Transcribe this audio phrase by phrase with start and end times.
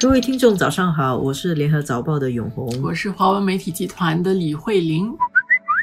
[0.00, 2.66] 各位听众，早上好，我是联合早报的永红。
[2.82, 5.14] 我是华文媒体集团的李慧玲。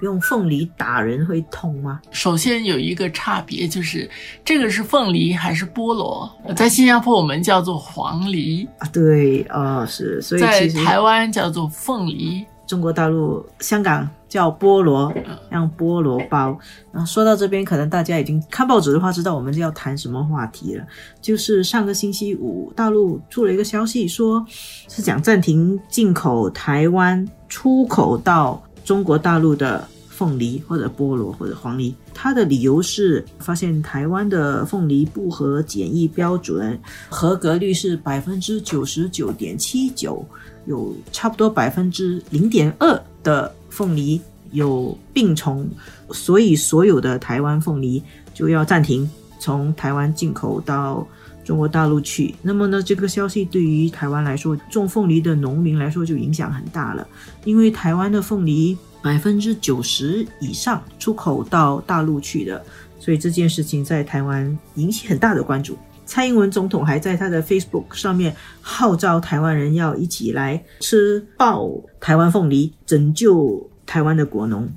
[0.02, 2.02] 用凤梨打人会痛吗？
[2.10, 4.10] 首先有一个差别，就是
[4.44, 6.28] 这个是凤梨还是菠萝？
[6.56, 12.44] 在新加坡我们叫做黄梨啊，对啊，是，所以在台湾叫做凤梨。
[12.66, 15.14] 中国大陆、香港叫菠萝，
[15.50, 16.58] 像菠萝包。
[16.92, 20.86] 然后说到这边，可能大家已经看报纸的话，知道我们要谈什么话题了。
[21.22, 24.46] 就是上个星期五，大陆出了一个消息，说
[24.88, 31.96] 是讲暂停进口台湾出口到中国大陆的凤梨或者菠萝或者黄梨。
[32.14, 36.78] 它的理由是发现台湾的凤梨不合检疫标准，
[37.10, 40.26] 合格率是百分之九十九点七九。
[40.66, 44.22] 有差不多百分之零点二的凤梨
[44.52, 45.68] 有病虫，
[46.12, 48.02] 所以所有的台湾凤梨
[48.34, 49.10] 就要暂停
[49.40, 51.06] 从台湾进口到
[51.44, 52.34] 中国大陆去。
[52.42, 57.08] 那么呢，这个消息对于台湾来说，种凤梨的农民来说就影响很大了，
[57.46, 62.66] 因为台湾的凤梨百分之九十以上出口到大陆去的，
[63.00, 65.78] 所以这件事情在台湾引起很大的关注。
[66.08, 71.70] 蔡英文总统还在他的 Facebook 上面号召台湾人要一起来吃爆
[72.00, 74.68] 台湾凤梨，拯救台湾的果农。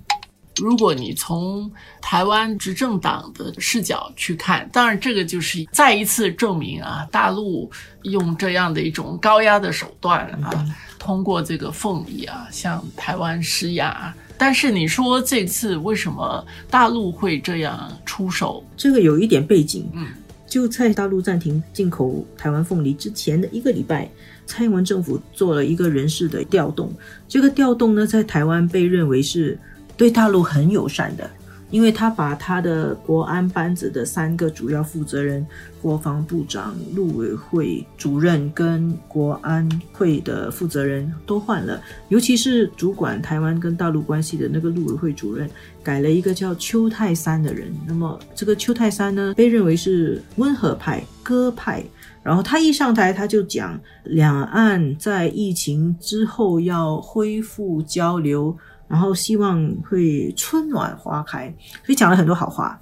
[0.56, 1.70] 如果你从
[2.02, 7.70] 台湾执政党的视角去看，当然这个就是再一次证明啊，大陆
[8.02, 10.52] 用这样的一种高压的手段啊，
[10.98, 14.12] 通过这个凤梨啊向台湾施压。
[14.36, 18.62] 但是你说这次为什么大陆会这样出手？
[18.76, 20.08] 这个有一点背景，嗯。
[20.50, 24.10] 就在大陆暂停进口台湾凤梨之前的一个礼拜，
[24.46, 26.92] 蔡英文政府做了一个人事的调动。
[27.28, 29.56] 这个调动呢，在台湾被认为是
[29.96, 31.30] 对大陆很友善的。
[31.70, 35.46] 因为他把他的国安班子的三个主要负责人，
[35.80, 45.48] 国防部长、陆委会主任跟国安会的负责人都换了，尤其是主管台湾跟大陆关系的那个陆委会主任，
[45.82, 47.72] 改了一个叫邱泰山的人。
[47.86, 51.84] 那么这个邱泰山呢，被认为是温和派、鸽派，
[52.22, 58.56] 然后他一上台他就讲，两岸在疫情之后要恢复交流。
[58.90, 61.46] 然后希望会春暖花开，
[61.86, 62.78] 所以讲了很多好话，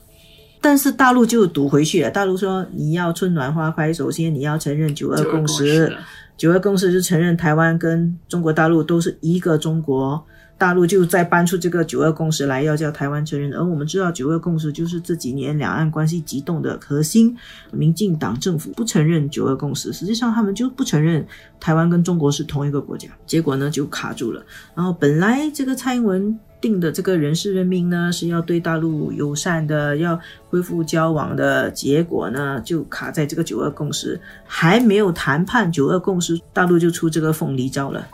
[0.63, 2.11] 但是大陆就赌回去了。
[2.11, 5.95] 大陆说你要春暖花开，首先你要承认九二共识，
[6.39, 10.25] 九二共识是承认台湾跟中国大陆都是一个中国。
[10.59, 13.55] 大陆就再搬出这个九二共识来，要叫台湾承认。
[13.55, 17.35] 而我们知道，九二共识就是这几年两岸关系急动的核心。
[17.71, 21.25] 民进党政府不承认九二共识，实际上他们就不承认
[21.61, 23.09] 台湾跟中国是同一个国家。
[23.25, 24.45] 结果呢，就卡住了。
[24.75, 30.19] 然后本来这个蔡英文定的这个人事任命呢，是要对大陆友善的，要
[30.51, 31.71] 恢复交往的。
[31.71, 38.05] 结果呢，就卡在这个九二共识还没有谈判九二共识，大陆就出这个凤梨招了。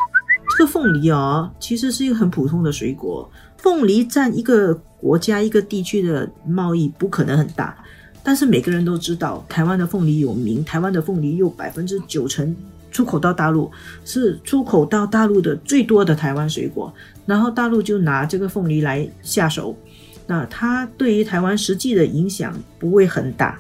[0.57, 3.29] 这个凤梨哦，其实是一个很普通的水果。
[3.57, 7.77] 凤梨占一个国家、一个地区的贸易不可能很大，
[8.23, 10.65] 但是每个人都知道，台湾的凤梨有名。
[10.65, 12.55] 台湾的凤梨有百分之九成
[12.93, 13.69] 出口到大陆，
[14.05, 16.95] 是出口到大陆的最多的台湾水果。
[17.27, 19.77] 然后大陆就拿这个凤梨来下手，
[20.25, 23.59] 那它对于台湾实际的影响不会很大。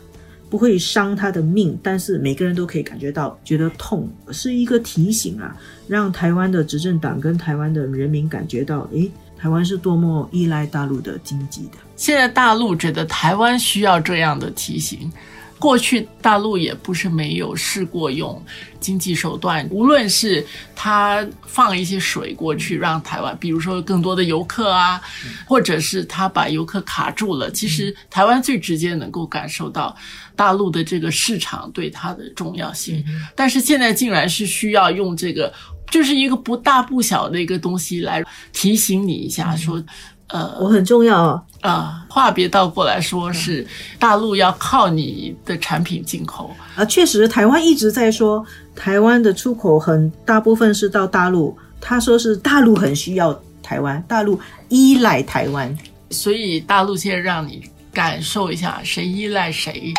[0.55, 5.57] 不会伤他的命，但是每个人都可以感觉到觉得痛，是一个提醒啊，
[5.89, 11.79] 让台湾的执政党跟台湾的人民感觉到，诶，台湾是多么依赖大陆的经济的。
[11.97, 15.11] 现在大陆觉得台湾需要这样的提醒。
[15.59, 18.43] 过去大陆也不是没有试过用
[18.81, 20.45] 经济手段，无论是
[20.75, 25.01] 他放一些水过去让台湾，比如说更多的游客啊，
[25.47, 27.51] 或者是他把游客卡住了。
[27.51, 29.97] 其实台湾最直接能够感受到
[30.37, 33.03] 大陆的这个市场对它的重要性，
[33.35, 35.51] 但是现在竟然是需要用这个，
[35.91, 38.23] 就是一个不大不小的一个东西来
[38.53, 39.83] 提醒你一下，说。
[40.29, 42.05] 呃，我很重要啊。
[42.09, 43.67] 话别倒过来说，是
[43.99, 46.85] 大陆要靠你的产品进口啊。
[46.85, 48.45] 确实，台湾一直在说，
[48.77, 51.57] 台湾的出口很大部分是到大陆。
[51.81, 55.77] 他说是大陆很需要台湾，大陆依赖台湾，
[56.11, 57.63] 所以大陆现在让你
[57.93, 59.93] 感受一下谁依赖谁。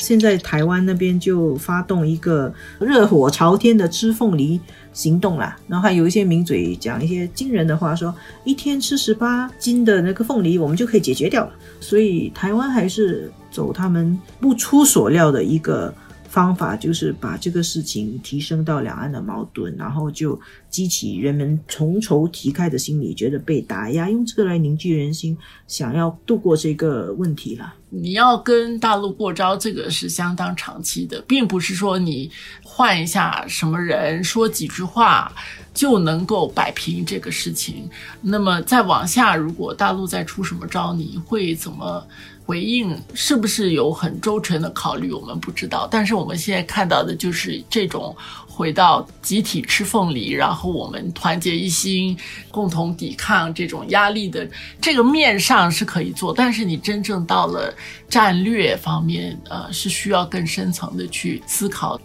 [0.00, 4.58] 现在台湾那边就发动一个热火朝天的吃凤梨
[4.92, 8.12] 行动啦，然后还有一些名嘴讲一些惊人的话，说
[8.44, 11.52] 一天吃十八斤的那个凤梨，我们就可以解决掉了。
[11.78, 15.94] 所以台湾还是走他们不出所料的一个
[16.30, 20.40] 方法就是把这个事情提升到两岸的矛盾，然后就
[20.70, 25.36] 激起人们重仇提开的心理，觉得被打压，用这个来凝聚人心，
[25.66, 27.74] 想要度过这个问题了。
[27.88, 32.30] 你要跟大陆过招，这个是相当长期的，并不是说你
[32.62, 35.32] 换一下什么人，说几句话
[35.74, 37.90] 就能够摆平这个事情。
[38.22, 42.06] 那么再往下，如果大陆再出什么招，你会怎么？
[42.50, 45.86] 回应是不是有很周全的考虑，我们不知道。
[45.88, 48.12] 但是我们现在看到的就是这种
[48.48, 52.18] 回到集体吃凤梨，然后我们团结一心，
[52.50, 54.44] 共同抵抗这种压力的
[54.80, 57.72] 这个面上是可以做，但是你真正到了
[58.08, 62.00] 战略方面，呃，是需要更深层的去思考。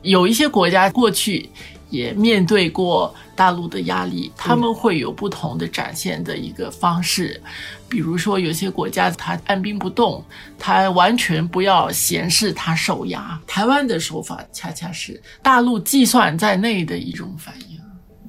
[0.00, 1.50] 有一些国家过去。
[1.90, 7.40] 也面对过大陆的压力，他们会有不同的展现的一个方式。
[7.88, 10.24] 比如说，有些国家他按兵不动，
[10.58, 13.40] 他完全不要显示他受压。
[13.46, 17.78] 台湾的手法恰恰是大陆计算在内的一种反应。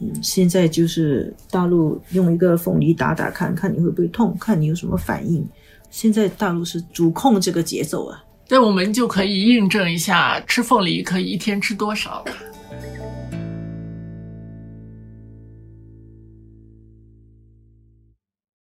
[0.01, 5.47] 嗯，现在就是大陆用一个凤梨打打看看你会不会痛，看你有什么反应。
[5.91, 12.33] 现在大陆是主控这个节奏啊，那我们就可以印证一下，吃凤梨可以一天吃多少了。